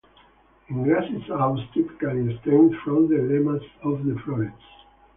[0.69, 4.63] In grasses awns typically extend from the lemmas of the florets.